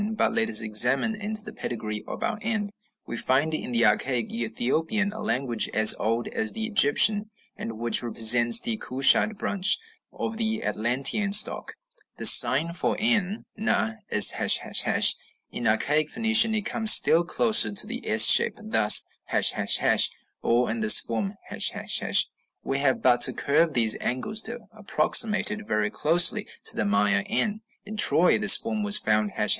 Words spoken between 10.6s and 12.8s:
Atlantean stock, the sign